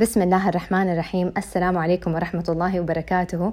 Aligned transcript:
بسم 0.00 0.22
الله 0.22 0.48
الرحمن 0.48 0.92
الرحيم. 0.92 1.32
السلام 1.36 1.78
عليكم 1.78 2.14
ورحمة 2.14 2.44
الله 2.48 2.80
وبركاته. 2.80 3.52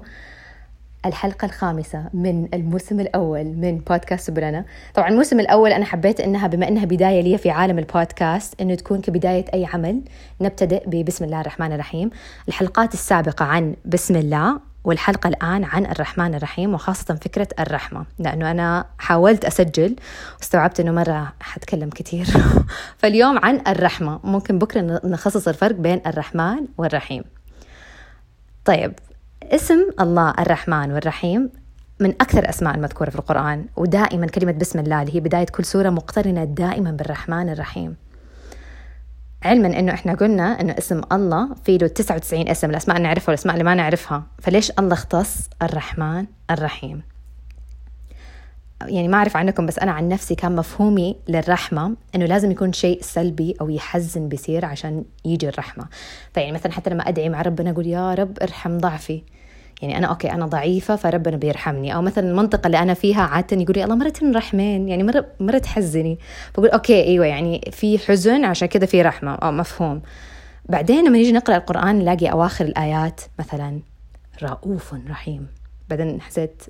الحلقة 1.06 1.46
الخامسة 1.46 2.04
من 2.14 2.48
الموسم 2.54 3.00
الأول 3.00 3.44
من 3.44 3.78
بودكاست 3.78 4.26
سبرنا. 4.26 4.64
طبعا 4.94 5.08
الموسم 5.08 5.40
الأول 5.40 5.72
أنا 5.72 5.84
حبيت 5.84 6.20
أنها 6.20 6.46
بما 6.46 6.68
أنها 6.68 6.84
بداية 6.84 7.20
لي 7.20 7.38
في 7.38 7.50
عالم 7.50 7.78
البودكاست 7.78 8.60
أنه 8.60 8.74
تكون 8.74 9.00
كبداية 9.00 9.44
أي 9.54 9.66
عمل 9.66 10.00
نبتدئ 10.40 10.82
ببسم 10.86 11.24
الله 11.24 11.40
الرحمن 11.40 11.72
الرحيم. 11.72 12.10
الحلقات 12.48 12.94
السابقة 12.94 13.44
عن 13.44 13.74
بسم 13.84 14.16
الله 14.16 14.60
والحلقة 14.86 15.28
الآن 15.28 15.64
عن 15.64 15.86
الرحمن 15.86 16.34
الرحيم 16.34 16.74
وخاصة 16.74 17.14
فكرة 17.14 17.48
الرحمة 17.60 18.06
لأنه 18.18 18.50
أنا 18.50 18.86
حاولت 18.98 19.44
أسجل 19.44 19.96
واستوعبت 20.38 20.80
أنه 20.80 20.92
مرة 20.92 21.32
حتكلم 21.40 21.90
كثير 21.90 22.26
فاليوم 22.98 23.38
عن 23.38 23.60
الرحمة 23.68 24.20
ممكن 24.24 24.58
بكرة 24.58 25.00
نخصص 25.04 25.48
الفرق 25.48 25.76
بين 25.76 26.00
الرحمن 26.06 26.66
والرحيم. 26.78 27.24
طيب 28.64 28.92
اسم 29.42 29.90
الله 30.00 30.30
الرحمن 30.30 30.92
والرحيم 30.92 31.50
من 32.00 32.10
أكثر 32.10 32.38
الأسماء 32.38 32.74
المذكورة 32.74 33.10
في 33.10 33.16
القرآن 33.16 33.66
ودائما 33.76 34.26
كلمة 34.26 34.52
بسم 34.52 34.78
الله 34.78 35.02
اللي 35.02 35.14
هي 35.16 35.20
بداية 35.20 35.46
كل 35.46 35.64
سورة 35.64 35.90
مقترنة 35.90 36.44
دائما 36.44 36.90
بالرحمن 36.90 37.48
الرحيم. 37.48 37.96
علما 39.46 39.78
إنه 39.78 39.92
إحنا 39.92 40.14
قلنا 40.14 40.60
إنه 40.60 40.74
اسم 40.78 41.00
الله 41.12 41.54
في 41.64 41.78
له 41.78 41.86
99 41.86 42.48
اسم 42.48 42.70
الأسماء 42.70 42.96
اللي 42.96 43.08
نعرفها 43.08 43.28
والأسماء 43.28 43.54
اللي 43.54 43.64
ما 43.64 43.74
نعرفها. 43.74 44.22
فليش 44.38 44.72
الله 44.78 44.92
اختص؟ 44.92 45.48
الرحمن 45.62 46.26
الرحيم. 46.50 47.02
يعني 48.82 49.08
ما 49.08 49.16
أعرف 49.16 49.36
عنكم 49.36 49.66
بس 49.66 49.78
أنا 49.78 49.92
عن 49.92 50.08
نفسي 50.08 50.34
كان 50.34 50.56
مفهومي 50.56 51.16
للرحمة 51.28 51.96
إنه 52.14 52.24
لازم 52.24 52.50
يكون 52.50 52.72
شيء 52.72 53.02
سلبي 53.02 53.56
أو 53.60 53.70
يحزن 53.70 54.28
بيصير 54.28 54.64
عشان 54.64 55.04
يجي 55.24 55.48
الرحمة. 55.48 55.84
فيعني 56.34 56.52
مثلا 56.52 56.72
حتى 56.72 56.90
لما 56.90 57.08
أدعي 57.08 57.28
مع 57.28 57.42
ربنا 57.42 57.70
أقول 57.70 57.86
يا 57.86 58.14
رب 58.14 58.38
ارحم 58.42 58.78
ضعفي. 58.78 59.22
يعني 59.82 59.98
أنا 59.98 60.06
okay 60.06 60.32
أنا 60.32 60.46
ضعيفة 60.46 60.96
فربنا 60.96 61.36
بيرحمني. 61.36 61.94
أو 61.94 62.02
مثلا 62.02 62.30
المنطقة 62.30 62.66
اللي 62.66 62.78
أنا 62.78 62.94
فيها 62.94 63.22
عادة 63.22 63.56
يقول 63.56 63.76
لي 63.76 63.84
الله 63.84 63.94
مرة 63.94 64.12
رحمين 64.22 64.88
يعني 64.88 65.02
مرة 65.02 65.26
مرة 65.40 65.58
تحزني. 65.58 66.18
بقول 66.54 66.68
okay 66.68 67.04
أيوة 67.04 67.26
يعني 67.26 67.70
في 67.72 67.98
حزن 67.98 68.44
عشان 68.44 68.68
كذا 68.68 68.86
في 68.86 69.02
رحمة. 69.02 69.34
أو 69.34 69.52
مفهوم. 69.52 70.02
بعدين 70.68 71.04
لما 71.04 71.18
نيجي 71.18 71.32
نقرأ 71.32 71.56
القرآن 71.56 71.98
نلاقي 71.98 72.26
أواخر 72.26 72.64
الآيات 72.64 73.20
مثلا 73.38 73.80
رؤوف 74.42 74.94
رحيم. 75.10 75.46
بعدين 75.88 76.20
حسيت 76.20 76.62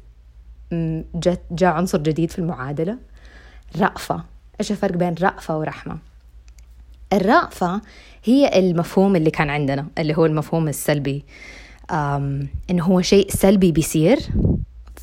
جاء 1.52 1.72
عنصر 1.72 1.98
جديد 1.98 2.30
في 2.30 2.38
المعادلة. 2.38 2.98
رأفة. 3.80 4.22
إيش 4.60 4.70
الفرق 4.70 4.96
بين 4.96 5.14
رأفة 5.22 5.58
ورحمة؟ 5.58 5.98
الرأفة 7.12 7.80
هي 8.24 8.58
المفهوم 8.58 9.16
اللي 9.16 9.30
كان 9.30 9.50
عندنا 9.50 9.86
اللي 9.98 10.16
هو 10.16 10.26
المفهوم 10.26 10.68
السلبي. 10.68 11.24
إنه 12.70 12.84
هو 12.84 13.00
شيء 13.00 13.30
سلبي 13.30 13.72
بيصير 13.72 14.18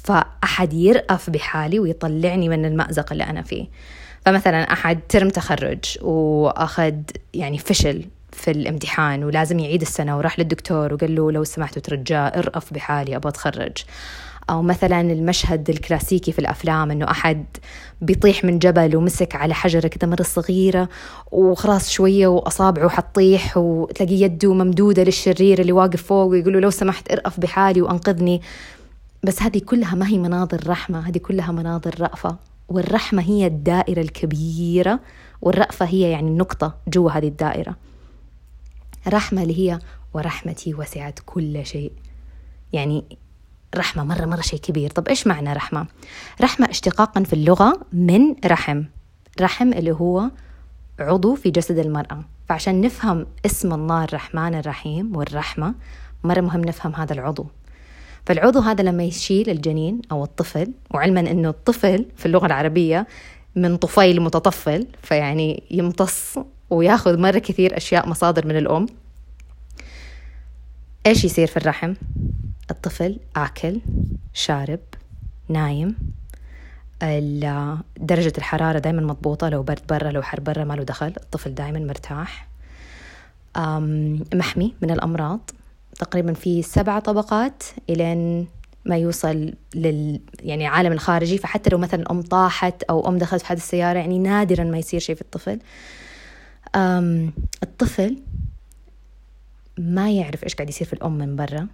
فأحد 0.04 0.74
يرأف 0.74 1.30
بحالي 1.30 1.80
ويطلعني 1.80 2.50
من 2.50 2.66
المأزق 2.66 3.12
اللي 3.12 3.24
أنا 3.24 3.42
فيه. 3.42 3.68
فمثلا 4.26 4.74
أحد 4.74 5.00
ترم 5.10 5.30
تخرج 5.30 5.80
وأخذ 6.02 6.94
يعني 7.34 7.58
فشل 7.58 8.06
في 8.32 8.52
الامتحان 8.52 9.24
ولازم 9.24 9.60
يعيد 9.60 9.82
السنة 9.82 10.18
وراح 10.18 10.40
للدكتور 10.40 10.94
وقال 10.94 11.16
له 11.16 11.32
لو 11.32 11.44
سمحتوا 11.44 11.82
ترجاء 11.82 12.40
ارأف 12.40 12.74
بحالي 12.74 13.16
أبغى 13.16 13.30
أتخرج. 13.30 13.78
أو 14.50 14.62
مثلا 14.62 15.02
المشهد 15.02 15.70
الكلاسيكي 15.70 16.32
في 16.32 16.40
الأفلام 16.40 16.92
إنه 16.92 17.12
أحد 17.12 17.46
بيطيح 18.02 18.44
من 18.44 18.60
جبل 18.60 18.96
ومسك 18.96 19.36
على 19.36 19.54
حجرة 19.54 19.88
كده 19.88 20.08
مرة 20.08 20.24
صغيرة 20.24 20.90
وخلاص 21.32 21.90
شوية 21.90 22.28
وأصابعه 22.28 22.90
حتطيح 22.90 23.58
وتلاقي 23.58 24.14
يده 24.14 24.54
ممدودة 24.54 25.04
للشرير 25.04 25.62
اللي 25.62 25.72
واقف 25.72 26.04
فوق 26.04 26.26
ويقول 26.26 26.54
له 26.54 26.60
لو 26.60 26.70
سمحت 26.70 27.12
ارأف 27.12 27.40
بحالي 27.40 27.82
وأنقذني 27.82 28.42
بس 29.24 29.42
هذه 29.42 29.60
كلها 29.60 29.96
ما 29.96 30.08
هي 30.08 30.18
مناظر 30.18 30.70
رحمة 30.70 31.10
هذه 31.10 31.18
كلها 31.18 31.52
مناظر 31.52 32.02
رأفة. 32.02 32.38
والرحمة 32.70 33.22
هي 33.22 33.48
الدائرة 33.48 34.02
الكبيرة 34.02 35.00
والرأفة 35.42 35.86
هي 35.86 36.02
يعني 36.12 36.28
النقطة 36.28 36.76
جوا 36.88 37.12
هذه 37.12 37.28
الدائرة. 37.28 37.76
رحمة 39.08 39.44
اللي 39.44 39.60
هي 39.60 39.80
ورحمتي 40.14 40.74
وسعت 40.74 41.20
كل 41.26 41.66
شيء 41.66 41.92
يعني 42.74 43.04
رحمة 43.76 44.04
مرة 44.04 44.26
مرة 44.26 44.42
شيء 44.42 44.60
كبير. 44.60 44.90
طب 44.90 45.08
إيش 45.08 45.28
معنى 45.28 45.54
رحمة؟ 45.54 45.86
رحمة 46.42 46.70
اشتقاقا 46.70 47.24
في 47.24 47.34
اللغة 47.34 47.82
من 47.94 48.36
رحم. 48.46 48.84
رحم 49.42 49.74
اللي 49.74 49.92
هو 49.92 50.30
عضو 51.00 51.36
في 51.36 51.52
جسد 51.52 51.78
المرأة. 51.78 52.24
فعشان 52.50 52.82
نفهم 52.82 53.26
اسم 53.46 53.74
الله 53.74 54.04
الرحمن 54.04 54.56
الرحيم 54.56 55.16
والرحمة 55.16 55.74
مرة 56.24 56.42
مهم 56.42 56.62
نفهم 56.62 56.96
هذا 56.96 57.14
العضو. 57.14 57.46
فالعضو 58.26 58.60
هذا 58.60 58.84
لما 58.84 59.04
يشيل 59.04 59.50
الجنين 59.50 60.02
أو 60.12 60.24
الطفل 60.24 60.72
وعلما 60.92 61.20
أنه 61.20 61.50
الطفل 61.50 62.06
في 62.18 62.26
اللغة 62.26 62.46
العربية 62.46 63.08
من 63.56 63.78
طفيل 63.78 64.22
متطفل 64.22 64.88
فيعني 65.02 65.64
يمتص 65.72 66.38
وياخذ 66.70 67.18
مرة 67.20 67.40
كثير 67.40 67.78
أشياء 67.78 68.10
مصادر 68.10 68.48
من 68.48 68.58
الأم. 68.58 68.86
إيش 71.06 71.26
يصير 71.26 71.48
في 71.48 71.58
الرحم؟ 71.58 71.94
الطفل 72.72 73.20
آكل 73.36 73.80
شارب 74.34 74.80
نايم. 75.50 75.96
درجة 77.98 78.34
الحرارة 78.38 78.80
دائما 78.80 79.02
مضبوطة 79.02 79.50
لو 79.50 79.64
برد 79.64 79.82
برا 79.90 80.12
لو 80.12 80.22
حر 80.22 80.40
برا 80.40 80.64
ما 80.64 80.74
له 80.74 80.84
دخل. 80.84 81.08
الطفل 81.08 81.54
دائما 81.56 81.80
مرتاح. 81.80 82.48
محمي 84.34 84.74
من 84.82 84.92
الأمراض. 84.92 85.50
تقريبا 85.96 86.34
في 86.34 86.62
سبع 86.62 87.00
طبقات 87.00 87.64
إلين 87.90 88.48
ما 88.86 88.98
يوصل 88.98 89.54
لل 89.76 90.20
يعني 90.40 90.68
عالم 90.68 90.92
الخارجي. 90.92 91.38
فحتى 91.38 91.70
لو 91.70 91.78
مثلا 91.78 92.12
أم 92.12 92.22
طاحت 92.22 92.84
أو 92.84 93.08
أم 93.08 93.18
دخلت 93.18 93.42
في 93.42 93.48
حادث 93.48 93.62
السيارة 93.62 94.00
يعني 94.00 94.20
نادرا 94.20 94.64
ما 94.64 94.78
يصير 94.78 95.00
شيء 95.00 95.16
في 95.16 95.22
الطفل. 95.22 95.60
الطفل 97.64 98.18
ما 99.78 100.12
يعرف 100.12 100.44
إيش 100.44 100.56
قاعد 100.56 100.70
يصير 100.70 100.88
في 100.88 100.94
الأم 100.94 101.18
من 101.18 101.36
برا. 101.36 101.68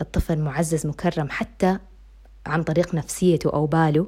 الطفل 0.00 0.38
معزز 0.38 0.86
مكرم 0.86 1.28
حتى 1.30 1.78
عن 2.46 2.62
طريق 2.62 2.94
نفسيته 2.94 3.50
أو 3.52 3.66
باله. 3.66 4.06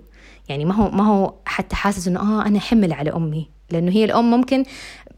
يعني 0.49 0.65
ما 0.65 0.75
هو 0.75 0.91
ما 0.91 1.07
هو 1.07 1.35
حتى 1.45 1.77
حاسس 1.77 2.09
إنه 2.09 2.21
آه 2.21 2.47
أنا 2.47 2.61
حمل 2.61 2.93
على 2.93 3.11
أمي. 3.11 3.51
لأنه 3.71 3.93
هي 3.93 4.05
الأم 4.05 4.31
ممكن 4.31 4.65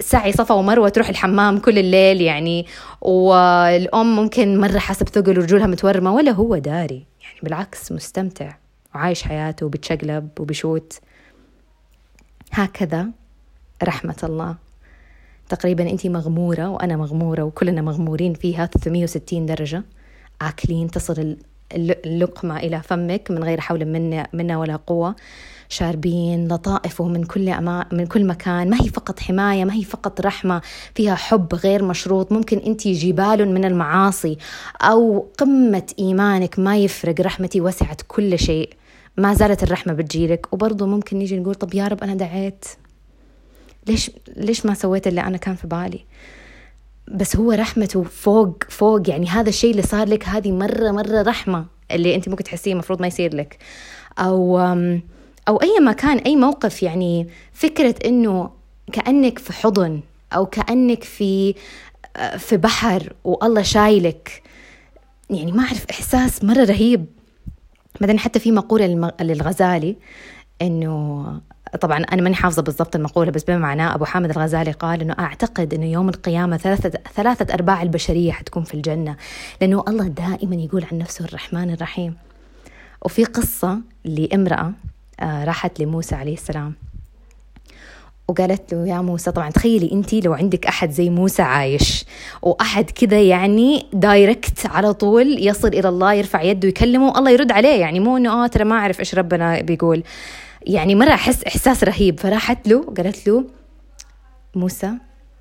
سعي 0.01 0.33
صفا 0.33 0.55
ومروة 0.55 0.89
تروح 0.89 1.09
الحمام 1.09 1.59
كل 1.59 1.79
الليل 1.79 2.21
يعني 2.21 2.67
والأم 3.01 4.17
ممكن 4.17 4.61
مرة 4.61 4.79
حاسة 4.79 5.05
بثقل 5.05 5.39
ورجولها 5.39 5.67
متورمة 5.67 6.15
ولا 6.15 6.33
هو 6.33 6.59
داري. 6.59 7.07
يعني 7.23 7.39
بالعكس 7.43 7.93
مستمتع 7.93 8.55
وعايش 8.95 9.23
حياته 9.23 9.67
وبتشقلب 9.67 10.29
وبشوت. 10.41 10.99
هكذا 12.53 13.07
رحمة 13.83 14.17
الله. 14.23 14.57
تقريبا 15.49 15.91
أنت 15.91 16.07
مغمورة 16.07 16.69
وأنا 16.69 16.97
مغمورة 16.97 17.43
وكلنا 17.43 17.83
مغمورين 17.83 18.35
فيها 18.35 18.67
360 18.67 19.47
درجة. 19.47 19.83
آكلين 20.49 20.91
تصل 20.91 21.37
اللقمة 21.77 22.57
إلى 22.57 22.83
فمك 22.83 23.31
من 23.31 23.45
غير 23.45 23.61
حول 23.61 23.85
منا, 23.85 24.29
منا 24.33 24.59
ولا 24.59 24.77
قوة. 24.77 25.17
شاربين 25.69 26.49
لطائفه 26.49 27.05
من 27.05 27.25
كل 27.25 27.49
أما 27.49 27.87
من 27.93 28.07
كل 28.07 28.27
مكان. 28.27 28.71
ما 28.71 28.77
هي 28.81 28.89
فقط 28.89 29.21
حماية 29.21 29.65
ما 29.65 29.75
هي 29.75 29.85
فقط 29.85 30.21
رحمة. 30.21 30.63
فيها 30.95 31.15
حب 31.15 31.55
غير 31.55 31.85
مشروط. 31.85 32.33
ممكن 32.33 32.59
أنت 32.59 32.89
جبال 32.89 33.55
من 33.55 33.65
المعاصي 33.65 34.39
أو 34.81 35.27
قمة 35.39 35.87
إيمانك 35.99 36.59
ما 36.59 36.77
يفرق. 36.77 37.21
رحمتي 37.21 37.61
وسعت 37.61 38.01
كل 38.09 38.39
شيء. 38.39 38.71
ما 39.17 39.35
زالت 39.35 39.63
الرحمة 39.63 39.93
بتجيلك. 39.93 40.53
وبرضه 40.53 40.87
ممكن 40.87 41.17
نيجي 41.19 41.39
نقول 41.39 41.55
طب 41.55 41.75
يا 41.75 41.89
رب 41.89 42.03
أنا 42.03 42.15
دعيت. 42.15 42.65
ليش 43.87 44.11
ليش 44.37 44.67
ما 44.67 44.75
سويت 44.75 45.07
اللي 45.07 45.21
أنا 45.21 45.37
كان 45.37 45.55
في 45.55 45.67
بالي؟ 45.67 46.05
بس 47.09 47.37
هو 47.37 47.53
رحمته 47.53 48.03
فوق 48.03 48.65
فوق. 48.69 49.09
يعني 49.09 49.27
هذا 49.27 49.49
الشيء 49.49 49.71
اللي 49.71 49.83
صار 49.83 50.09
لك 50.09 50.29
هذه 50.29 50.53
مرة 50.53 50.91
مرة 50.91 51.23
رحمة 51.23 51.67
اللي 51.91 52.15
أنت 52.15 52.29
ممكن 52.29 52.45
تحسيه 52.45 52.73
المفروض 52.73 53.01
ما 53.01 53.07
يصير 53.07 53.35
لك. 53.37 53.59
أو 54.19 54.59
أو 55.49 55.63
أي 55.63 55.79
مكان 55.81 56.19
أي 56.19 56.37
موقف 56.37 56.83
يعني 56.83 57.29
فكرة 57.53 57.95
إنه 58.05 58.51
كأنك 58.93 59.39
في 59.39 59.53
حضن 59.53 60.01
أو 60.33 60.47
كأنك 60.47 61.05
في 61.05 61.55
في 62.39 62.57
بحر 62.57 63.13
والله 63.25 63.63
شايلك. 63.63 64.43
يعني 65.31 65.53
ما 65.53 65.63
أعرف 65.63 65.87
إحساس 65.91 66.45
مرة 66.45 66.65
رهيب. 66.65 67.07
بعدين 68.01 68.19
حتى 68.19 68.39
في 68.39 68.53
مقولة 68.53 69.13
للغزالي 69.21 69.97
إنه 70.63 71.27
طبعا 71.81 71.99
أنا 71.99 72.23
ماني 72.23 72.35
حافظة 72.35 72.63
بالضبط 72.63 72.97
المقولة 72.97 73.31
بس 73.31 73.45
بما 73.45 73.59
معناه 73.59 73.95
أبو 73.95 74.05
حامد 74.05 74.31
الغزالي 74.31 74.73
قال 74.73 75.01
إنه 75.01 75.15
أعتقد 75.19 75.75
إنه 75.75 75.87
يوم 75.87 76.09
القيامة 76.09 76.57
ثلاثة, 76.57 76.99
ثلاثة 77.15 77.55
أرباع 77.55 77.83
البشرية 77.83 78.33
حتكون 78.33 78.65
في 78.65 78.75
الجنة 78.75 79.17
لأنه 79.61 79.85
الله 79.89 80.09
دائما 80.09 80.57
يقول 80.57 80.85
عن 80.93 80.99
نفسه 80.99 81.25
الرحمن 81.25 81.71
الرحيم. 81.71 82.17
وفي 83.03 83.25
قصة 83.25 83.79
لامرأة 84.05 84.73
آه، 85.21 85.45
راحت 85.45 85.81
لموسى 85.81 86.15
عليه 86.15 86.35
السلام. 86.35 86.75
وقالت 88.29 88.75
له 88.75 88.89
يا 88.89 89.01
موسى 89.01 89.33
طبعا 89.33 89.51
تخيلي 89.51 89.93
أنت 89.93 90.15
لو 90.15 90.33
عندك 90.33 90.67
أحد 90.67 90.91
زي 90.91 91.11
موسى 91.11 91.43
عايش 91.43 92.05
وأحد 92.43 92.91
كذا 92.91 93.23
يعني 93.23 93.87
دايركت 93.93 94.67
على 94.67 94.95
طول 94.95 95.47
يصل 95.47 95.69
إلى 95.69 95.89
الله 95.89 96.13
يرفع 96.13 96.43
يده 96.43 96.69
يكلمه 96.69 97.07
والله 97.07 97.31
يرد 97.31 97.53
عليه 97.53 97.81
يعني 97.81 98.01
مو 98.01 98.17
إنه 98.17 98.45
آه 98.45 98.47
ترى 98.47 98.65
ما 98.65 98.77
أعرف 98.77 99.01
إيش 99.01 99.15
ربنا 99.15 99.61
بيقول. 99.61 100.03
يعني 100.67 100.95
مرة 100.95 101.15
أحس 101.15 101.45
إحساس 101.45 101.85
رهيب. 101.85 102.21
فراحت 102.21 102.69
له 102.69 102.95
قالت 102.97 103.29
له 103.29 103.45
موسى 104.55 104.93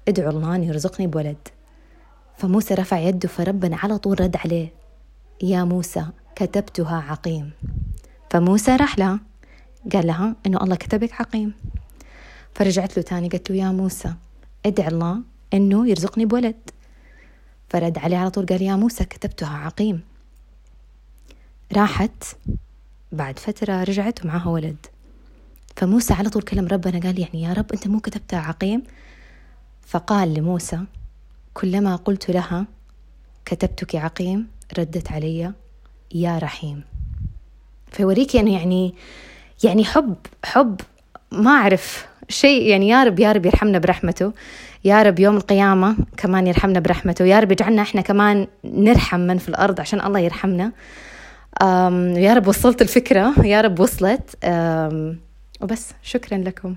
ادعو 0.07 0.29
الله 0.29 0.55
أن 0.55 0.63
يرزقني 0.63 1.07
بولد. 1.07 1.47
فموسى 2.37 2.73
رفع 2.73 2.99
يده 2.99 3.29
فربنا 3.29 3.77
على 3.77 3.97
طول 3.97 4.21
رد 4.21 4.37
عليه 4.37 4.73
يا 5.43 5.63
موسى 5.63 6.05
كتبتها 6.35 7.03
عقيم. 7.09 7.51
فموسى 8.29 8.75
راح 8.75 8.99
لها 8.99 9.19
قال 9.93 10.07
لها 10.07 10.35
إنه 10.45 10.63
الله 10.63 10.75
كتبك 10.75 11.13
عقيم. 11.13 11.53
فرجعت 12.55 12.97
له 12.97 13.03
تاني 13.03 13.29
قالت 13.29 13.51
له 13.51 13.55
يا 13.57 13.71
موسى 13.71 14.13
ادعي 14.65 14.87
الله 14.87 15.19
إنه 15.53 15.87
يرزقني 15.87 16.25
بولد. 16.25 16.69
فرد 17.69 17.97
عليه 17.97 18.17
على 18.17 18.29
طول 18.29 18.45
قال 18.45 18.61
يا 18.61 18.75
موسى 18.75 19.05
كتبتها 19.05 19.57
عقيم. 19.57 20.01
راحت 21.73 22.23
بعد 23.11 23.39
فترة 23.39 23.83
رجعت 23.83 24.25
ومعها 24.25 24.49
ولد. 24.49 24.85
فموسى 25.75 26.13
على 26.13 26.29
طول 26.29 26.41
كلم 26.41 26.67
ربنا 26.67 26.99
قال 26.99 27.19
يعني 27.19 27.41
يا 27.41 27.53
رب 27.53 27.71
أنت 27.73 27.87
مو 27.87 27.99
كتبتها 27.99 28.39
عقيم؟ 28.39 28.83
فقال 29.87 30.33
لموسى 30.33 30.79
كلما 31.53 31.95
قلت 31.95 32.31
لها 32.31 32.65
كتبتك 33.45 33.95
عقيم 33.95 34.47
ردت 34.79 35.11
علي 35.11 35.51
يا 36.15 36.37
رحيم. 36.37 36.83
فيوريك 37.91 38.35
يعني 38.35 38.53
يعني 38.53 38.93
يعني 39.63 39.85
حب 39.85 40.15
حب 40.45 40.81
ما 41.31 41.51
أعرف 41.51 42.05
شيء 42.29 42.67
يعني 42.67 42.89
يا 42.89 43.03
رب 43.03 43.19
يا 43.19 43.31
رب 43.31 43.45
يرحمنا 43.45 43.79
برحمته 43.79 44.33
يا 44.85 45.03
رب 45.03 45.19
يوم 45.19 45.37
القيامة 45.37 45.95
كمان 46.17 46.47
يرحمنا 46.47 46.79
برحمته 46.79 47.25
يا 47.25 47.39
رب 47.39 47.51
يجعلنا 47.51 47.81
إحنا 47.81 48.01
كمان 48.01 48.47
نرحم 48.65 49.19
من 49.19 49.37
في 49.37 49.49
الأرض 49.49 49.79
عشان 49.79 50.01
الله 50.01 50.19
يرحمنا. 50.19 50.71
يا 52.17 52.33
رب 52.33 52.47
وصلت 52.47 52.81
الفكرة 52.81 53.33
يا 53.45 53.61
رب 53.61 53.79
وصلت. 53.79 54.45
وبس 55.63 55.93
شكرا 56.01 56.37
لكم. 56.37 56.75